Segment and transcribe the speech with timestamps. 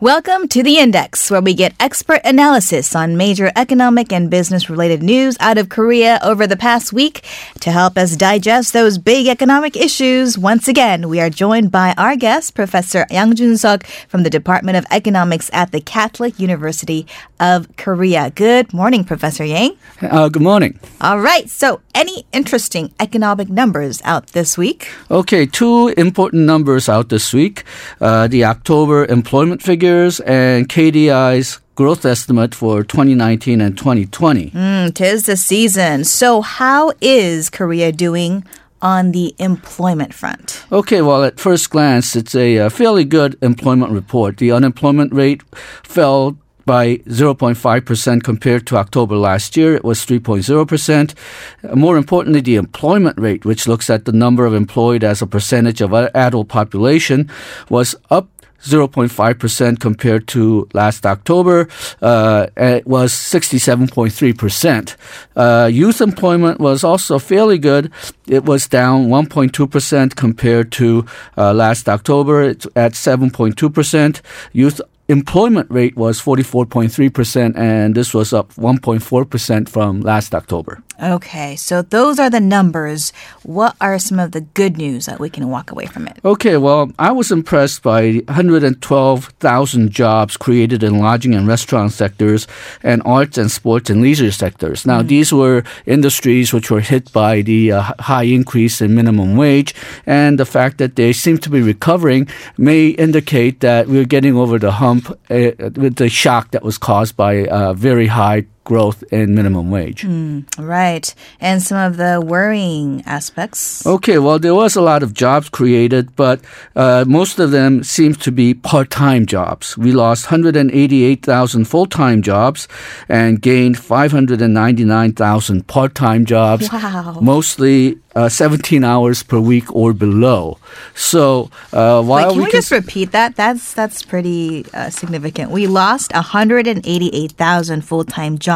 [0.00, 5.02] Welcome to The Index, where we get expert analysis on major economic and business related
[5.02, 7.22] news out of Korea over the past week.
[7.60, 12.16] To help us digest those big economic issues, once again, we are joined by our
[12.16, 17.06] guest, Professor Yang Jun-suk from the Department of Economics at the Catholic University
[17.38, 18.30] of Korea.
[18.30, 19.76] Good morning, Professor Yang.
[20.00, 20.80] Uh, good morning.
[21.02, 24.88] All right, so any interesting economic numbers out this week?
[25.10, 27.64] Okay, two important numbers out this week
[28.00, 34.50] uh, the October employment figures and KDI's growth estimate for 2019 and 2020.
[34.50, 36.04] Mm, tis the season.
[36.04, 38.44] So, how is Korea doing
[38.80, 40.64] on the employment front?
[40.72, 44.38] Okay, well, at first glance, it's a, a fairly good employment report.
[44.38, 45.42] The unemployment rate
[45.82, 46.38] fell
[46.70, 49.74] by 0.5% compared to October last year.
[49.74, 51.74] It was 3.0%.
[51.76, 55.80] More importantly, the employment rate, which looks at the number of employed as a percentage
[55.80, 57.28] of adult population,
[57.68, 58.28] was up
[58.62, 61.66] 0.5% compared to last October.
[62.00, 64.96] Uh, it was 67.3%.
[65.34, 67.90] Uh, youth employment was also fairly good.
[68.28, 71.04] It was down 1.2% compared to
[71.36, 72.42] uh, last October.
[72.42, 74.20] It's at 7.2%.
[74.52, 74.80] Youth
[75.10, 80.82] employment rate was 44.3%, and this was up 1.4% from last October.
[81.02, 83.12] Okay, so those are the numbers.
[83.42, 86.18] What are some of the good news that we can walk away from it?
[86.24, 92.46] Okay, well, I was impressed by 112,000 jobs created in lodging and restaurant sectors
[92.82, 94.86] and arts and sports and leisure sectors.
[94.86, 95.08] Now, mm.
[95.08, 99.74] these were industries which were hit by the uh, high increase in minimum wage,
[100.04, 104.58] and the fact that they seem to be recovering may indicate that we're getting over
[104.58, 109.70] the hump with the shock that was caused by uh, very high growth in minimum
[109.70, 110.02] wage.
[110.02, 111.14] Mm, right.
[111.40, 113.86] And some of the worrying aspects.
[113.86, 116.40] Okay, well, there was a lot of jobs created, but
[116.76, 119.76] uh, most of them seem to be part time jobs.
[119.76, 122.68] We lost 188,000 full time jobs
[123.08, 126.70] and gained 599,000 part time jobs.
[126.70, 127.18] Wow.
[127.20, 130.58] Mostly uh, 17 hours per week or below.
[130.94, 133.36] So uh, while Wait, can we, we just repeat that?
[133.36, 135.50] That's that's pretty uh, significant.
[135.50, 138.49] We lost 188,000 full time jobs.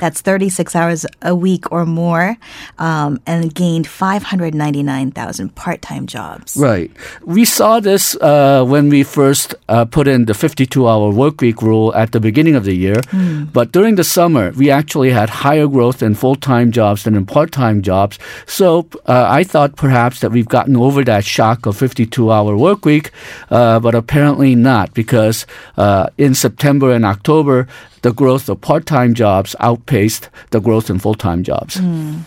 [0.00, 2.36] That's 36 hours a week or more,
[2.78, 6.56] um, and gained 599,000 part time jobs.
[6.56, 6.90] Right.
[7.24, 11.62] We saw this uh, when we first uh, put in the 52 hour work week
[11.62, 13.00] rule at the beginning of the year.
[13.12, 13.52] Mm.
[13.52, 17.26] But during the summer, we actually had higher growth in full time jobs than in
[17.26, 18.18] part time jobs.
[18.46, 22.56] So so uh, I thought perhaps that we've gotten over that shock of 52 hour
[22.56, 23.10] work week,
[23.50, 25.46] uh, but apparently not because
[25.76, 27.66] uh, in September and October,
[28.02, 31.76] the growth of part time jobs outpaced the growth in full time jobs.
[31.76, 32.20] Mm.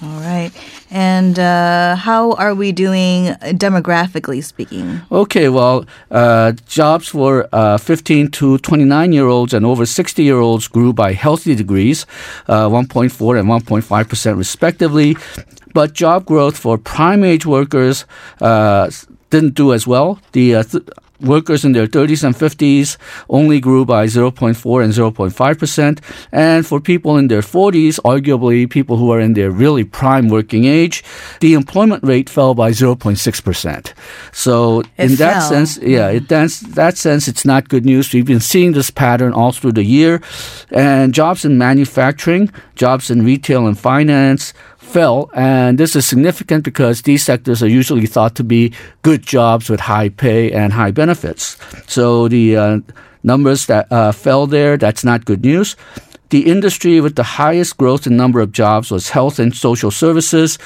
[0.00, 0.52] All right.
[0.90, 5.00] And uh, how are we doing demographically speaking?
[5.10, 10.38] Okay, well, uh, jobs for uh, 15 to 29 year olds and over 60 year
[10.38, 12.06] olds grew by healthy degrees,
[12.46, 15.16] uh, 1.4 and 1.5% respectively.
[15.74, 18.06] But job growth for prime age workers
[18.40, 18.90] uh,
[19.30, 20.20] didn't do as well.
[20.32, 20.88] The uh, th-
[21.20, 22.96] workers in their 30s and 50s
[23.28, 25.98] only grew by 0.4 and 0.5%.
[26.32, 30.64] And for people in their 40s, arguably people who are in their really prime working
[30.64, 31.02] age,
[31.40, 33.92] the employment rate fell by 0.6%.
[34.32, 35.16] So it in fell.
[35.16, 36.72] that sense, yeah, in mm-hmm.
[36.72, 38.12] that sense, it's not good news.
[38.12, 40.20] We've been seeing this pattern all through the year.
[40.70, 44.52] And jobs in manufacturing, jobs in retail and finance,
[44.88, 49.68] fell, and this is significant because these sectors are usually thought to be good jobs
[49.68, 51.07] with high pay and high benefits.
[51.86, 52.80] So the uh,
[53.22, 55.76] numbers that uh, fell there, that's not good news.
[56.30, 60.58] The industry with the highest growth in number of jobs was health and social services.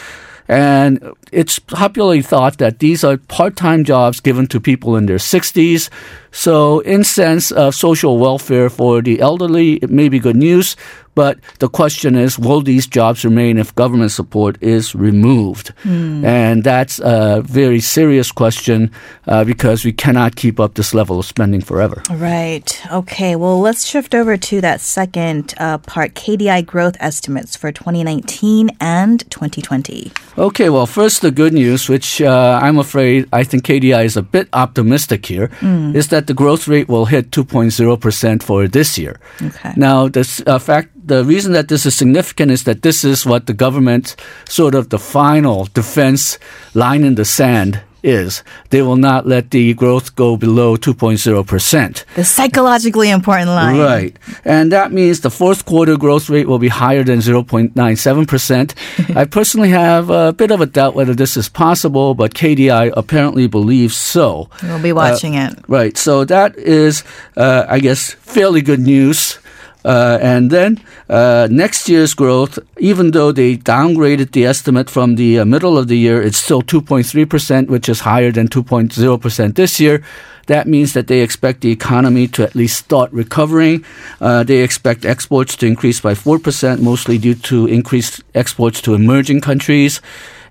[0.49, 5.89] And it's popularly thought that these are part-time jobs given to people in their 60s.
[6.33, 10.77] So in sense of social welfare for the elderly, it may be good news.
[11.15, 15.75] But the question is, will these jobs remain if government support is removed?
[15.85, 16.25] Mm.
[16.25, 18.91] And that's a very serious question
[19.27, 22.03] uh, because we cannot keep up this level of spending forever.
[22.11, 22.81] Right.
[22.91, 23.37] Okay.
[23.37, 29.31] Well, let's shift over to that second uh, part KDI growth estimates for 2019 and
[29.31, 30.13] 2020.
[30.39, 30.71] Okay.
[30.71, 34.49] Well, first, the good news, which uh, I'm afraid I think KDI is a bit
[34.53, 35.95] optimistic here, mm.
[35.95, 39.21] is that the growth rate will hit 2.0% for this year.
[39.41, 39.73] Okay.
[39.77, 43.47] Now, the uh, fact the reason that this is significant is that this is what
[43.47, 44.17] the government
[44.49, 46.39] sort of the final defense
[46.73, 48.43] line in the sand is.
[48.71, 52.05] They will not let the growth go below 2.0%.
[52.15, 53.79] The psychologically important line.
[53.79, 54.19] Right.
[54.45, 59.17] And that means the fourth quarter growth rate will be higher than 0.97%.
[59.17, 63.47] I personally have a bit of a doubt whether this is possible, but KDI apparently
[63.47, 64.49] believes so.
[64.63, 65.65] We'll be watching uh, it.
[65.69, 65.97] Right.
[65.99, 67.05] So that is,
[67.37, 69.39] uh, I guess, fairly good news.
[69.85, 75.41] Uh, and then uh, next year's growth, even though they downgraded the estimate from the
[75.41, 80.03] uh, middle of the year, it's still 2.3%, which is higher than 2.0% this year.
[80.47, 83.85] That means that they expect the economy to at least start recovering.
[84.21, 89.41] Uh, they expect exports to increase by 4%, mostly due to increased exports to emerging
[89.41, 90.01] countries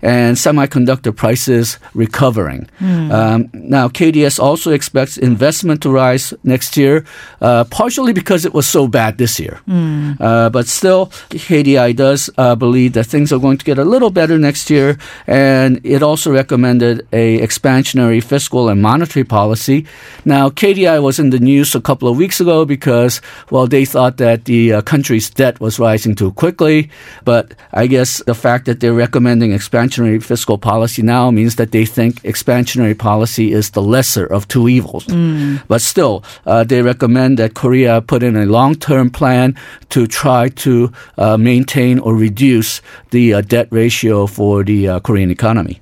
[0.02, 2.68] and semiconductor prices recovering.
[2.80, 3.12] Mm.
[3.12, 7.06] Um, now, KDS also expects investment to rise next year,
[7.42, 9.60] uh, partially because it was so bad this year.
[9.68, 10.20] Mm.
[10.20, 14.10] Uh, but still, KDI does uh, believe that things are going to get a little
[14.10, 19.86] better next year, and it also recommended a expansionary fiscal and monetary policy.
[20.26, 24.18] Now, KDI was in the news a couple of weeks ago because, well, they thought
[24.18, 26.90] that the uh, country's debt was rising too quickly,
[27.24, 31.72] but I guess the fact that they're recommending expansion expansionary fiscal policy now means that
[31.72, 35.06] they think expansionary policy is the lesser of two evils.
[35.06, 35.62] Mm.
[35.68, 39.56] But still, uh, they recommend that Korea put in a long term plan
[39.90, 45.32] to try to uh, maintain or reduce the uh, debt ratio for the uh, Korean
[45.32, 45.82] economy.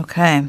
[0.00, 0.44] Okay.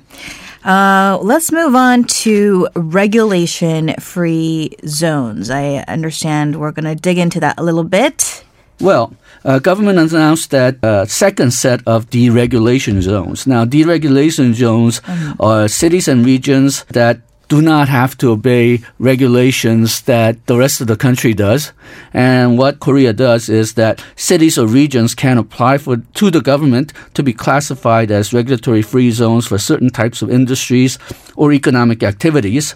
[0.64, 5.50] Uh, let's move on to regulation free zones.
[5.50, 8.44] I understand we're going to dig into that a little bit.
[8.82, 9.14] Well,
[9.46, 13.48] uh, government announced that uh, second set of deregulation zones.
[13.48, 15.42] Now, deregulation zones mm-hmm.
[15.42, 20.88] are cities and regions that do not have to obey regulations that the rest of
[20.88, 21.72] the country does.
[22.14, 26.94] And what Korea does is that cities or regions can apply for to the government
[27.14, 31.00] to be classified as regulatory free zones for certain types of industries
[31.36, 32.76] or economic activities.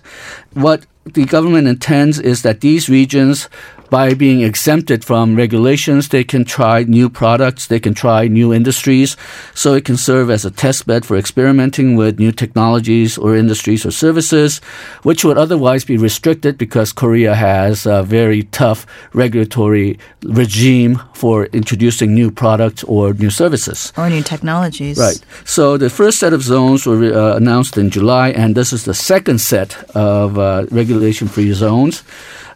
[0.54, 3.50] What the government intends is that these regions
[3.92, 9.18] by being exempted from regulations, they can try new products, they can try new industries.
[9.54, 13.86] So it can serve as a test bed for experimenting with new technologies or industries
[13.86, 14.60] or services,
[15.04, 22.16] which would otherwise be restricted because Korea has a very tough regulatory regime for introducing
[22.16, 23.92] new products or new services.
[23.98, 24.98] Or new technologies.
[24.98, 25.20] Right.
[25.44, 28.94] So the first set of zones were uh, announced in July, and this is the
[28.94, 32.04] second set of uh, regulation free zones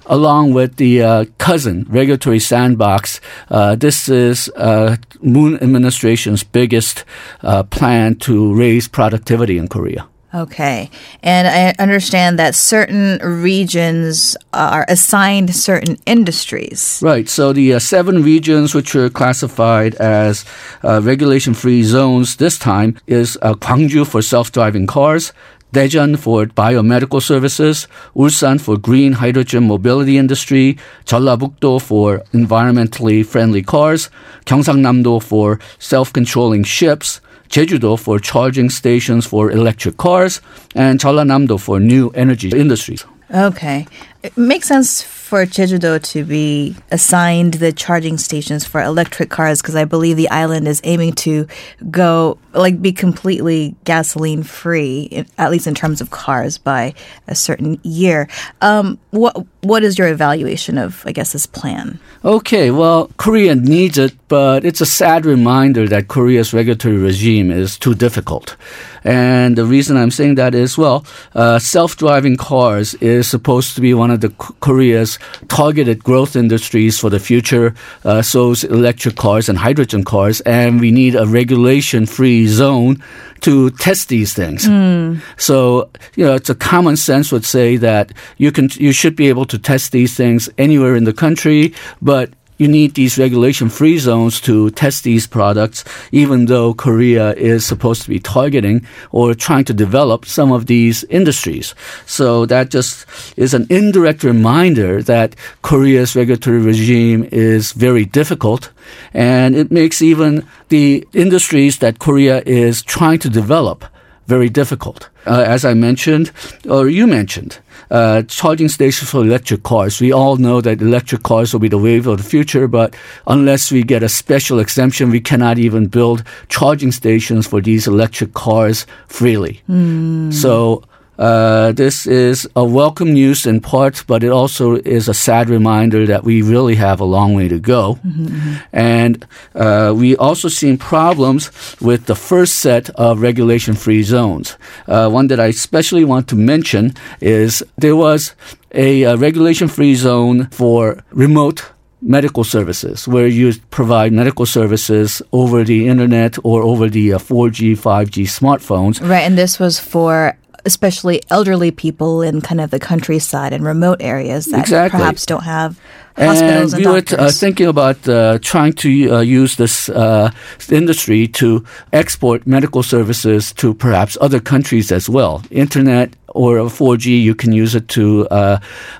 [0.06, 3.20] along with the uh, cousin regulatory sandbox.
[3.50, 7.06] Uh, this is uh, Moon administration's biggest
[7.42, 10.08] uh, plan to raise productivity in Korea.
[10.36, 10.90] Okay.
[11.24, 17.00] And I understand that certain regions are assigned certain industries.
[17.02, 17.30] Right.
[17.30, 20.44] So the uh, seven regions which are classified as
[20.84, 25.32] uh, regulation free zones this time is uh, Gwangju for self driving cars,
[25.74, 34.10] Daejeon for biomedical services, Ulsan for green hydrogen mobility industry, Jeollabuk-do for environmentally friendly cars,
[34.46, 37.20] Gyeongsangnam-do for self-controlling ships,
[37.50, 40.42] Jeju-do for charging stations for electric cars,
[40.76, 43.06] and Jeollanam-do for new energy industries.
[43.34, 43.86] Okay.
[44.26, 49.76] It makes sense for Jeju-do to be assigned the charging stations for electric cars because
[49.76, 51.48] I believe the island is aiming to
[51.92, 56.94] go like be completely gasoline free, at least in terms of cars, by
[57.28, 58.28] a certain year.
[58.62, 62.00] Um, what what is your evaluation of I guess this plan?
[62.24, 67.78] Okay, well, Korea needs it, but it's a sad reminder that Korea's regulatory regime is
[67.78, 68.56] too difficult.
[69.04, 71.06] And the reason I'm saying that is, well,
[71.36, 74.30] uh, self-driving cars is supposed to be one of the
[74.60, 77.74] Korea's targeted growth industries for the future.
[78.04, 83.02] Uh, so electric cars and hydrogen cars, and we need a regulation-free zone
[83.42, 84.66] to test these things.
[84.66, 85.22] Mm.
[85.38, 89.30] So, you know, it's a common sense would say that you can, you should be
[89.30, 93.98] able to test these things anywhere in the country, but you need these regulation free
[93.98, 99.66] zones to test these products, even though Korea is supposed to be targeting or trying
[99.66, 101.76] to develop some of these industries.
[102.06, 103.06] So that just
[103.38, 108.72] is an indirect reminder that Korea's regulatory regime is very difficult
[109.14, 113.86] and it makes even the industries that Korea is trying to develop
[114.28, 115.10] very difficult.
[115.26, 116.32] Uh, as I mentioned,
[116.70, 117.60] or you mentioned,
[117.92, 120.00] uh, charging stations for electric cars.
[120.00, 122.96] We all know that electric cars will be the wave of the future, but
[123.28, 128.34] unless we get a special exemption, we cannot even build charging stations for these electric
[128.34, 129.62] cars freely.
[129.70, 130.34] Mm.
[130.34, 130.84] So
[131.18, 136.06] uh, this is a welcome news in part, but it also is a sad reminder
[136.06, 138.00] that we really have a long way to go.
[138.06, 138.56] Mm-hmm.
[138.74, 144.58] And uh, we also seen problems with the first set of regulation-free zones.
[144.88, 148.36] Uh, one that I especially want to mention is there was
[148.74, 155.88] a, a regulation-free zone for remote medical services, where you provide medical services over the
[155.88, 159.02] internet or over the uh, 4G, 5G smartphones.
[159.02, 164.02] Right, and this was for especially elderly people in kind of the countryside and remote
[164.02, 165.00] areas that exactly.
[165.00, 165.80] perhaps don't have
[166.18, 170.32] hospitals and, and, we were uh, thinking about uh, trying to uh, use this uh,
[170.70, 175.44] industry to export medical services to perhaps other countries as well.
[175.52, 178.60] Internet or a 4G, you can use it to uh,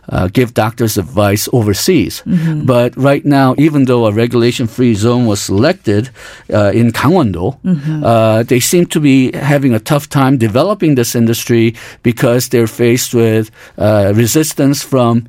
[0.10, 2.24] uh, give doctors advice overseas.
[2.26, 2.66] Mm-hmm.
[2.66, 6.10] But right now, even though a regulation-free zone was selected
[6.50, 8.48] in Gangwon-do, mm-hmm.
[8.48, 13.52] they seem to be having a tough time developing this industry because they're faced with
[13.78, 15.28] resistance from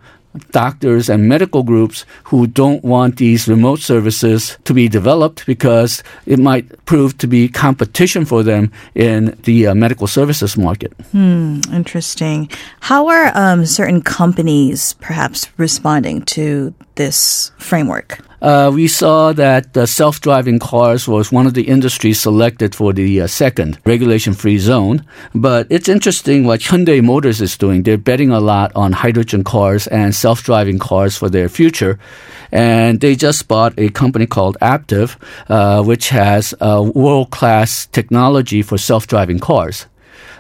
[0.51, 6.39] doctors and medical groups who don't want these remote services to be developed because it
[6.39, 10.93] might prove to be competition for them in the uh, medical services market.
[11.13, 12.49] Hmm, interesting.
[12.81, 18.21] How are um, certain companies perhaps responding to this framework?
[18.47, 23.21] Uh, we saw that the self-driving cars was one of the industries selected for the
[23.21, 25.05] uh, second regulation-free zone.
[25.35, 27.83] But it's interesting what Hyundai Motors is doing.
[27.83, 31.99] They're betting a lot on hydrogen cars and self-driving cars for their future.
[32.53, 35.17] And they just bought a company called Aptiv,
[35.49, 39.87] uh, which has world-class technology for self-driving cars.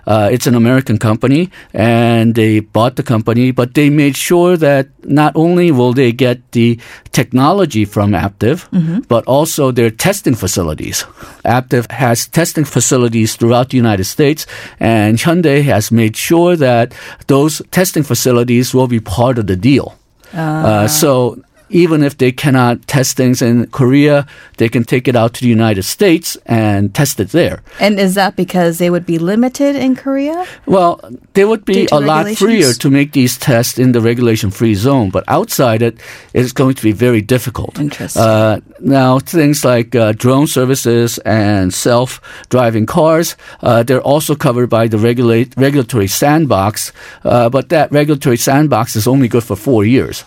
[0.06, 4.88] Uh, it's an American company, and they bought the company, but they made sure that
[5.04, 6.78] not only will they get the
[7.10, 9.00] technology from Aptiv, mm-hmm.
[9.08, 11.04] but also their testing facilities.
[11.44, 14.46] Aptiv has testing facilities throughout the United States,
[14.78, 16.94] and Hyundai has made sure that
[17.26, 19.98] those testing facilities will be part of the deal.
[20.34, 24.26] Uh, uh, so even if they cannot test things in Korea,
[24.58, 27.62] they can take it out to the United States and test it there.
[27.80, 30.46] And is that because they would be limited in Korea?
[30.66, 31.00] Well,
[31.34, 35.10] they would be a lot freer to make these tests in the regulation free zone,
[35.10, 36.00] but outside it,
[36.32, 37.78] it's going to be very difficult.
[37.78, 38.22] Interesting.
[38.22, 44.68] Uh, now, things like uh, drone services and self driving cars, uh, they're also covered
[44.68, 46.92] by the regulate, regulatory sandbox,
[47.24, 50.24] uh, but that regulatory sandbox is only good for four years.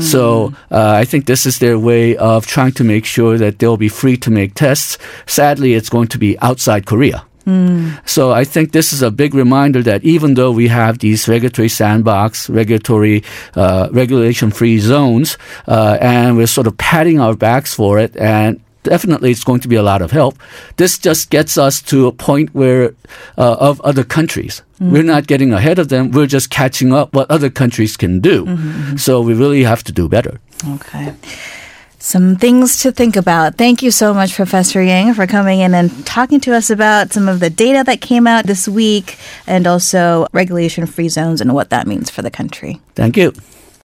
[0.00, 3.76] So uh, I think this is their way of trying to make sure that they'll
[3.76, 4.98] be free to make tests.
[5.26, 7.24] Sadly, it's going to be outside Korea.
[7.46, 7.96] Mm.
[8.04, 11.68] So I think this is a big reminder that even though we have these regulatory
[11.68, 13.22] sandbox, regulatory
[13.54, 19.30] uh, regulation-free zones, uh, and we're sort of patting our backs for it, and definitely
[19.30, 20.38] it's going to be a lot of help.
[20.76, 22.94] This just gets us to a point where
[23.36, 24.62] uh, of other countries.
[24.80, 24.92] Mm-hmm.
[24.92, 26.10] We're not getting ahead of them.
[26.10, 28.44] We're just catching up what other countries can do.
[28.44, 28.96] Mm-hmm, mm-hmm.
[28.96, 30.40] So we really have to do better.
[30.68, 31.14] Okay.
[31.98, 33.56] Some things to think about.
[33.56, 37.28] Thank you so much, Professor Yang, for coming in and talking to us about some
[37.28, 41.70] of the data that came out this week and also regulation free zones and what
[41.70, 42.80] that means for the country.
[42.94, 43.32] Thank you.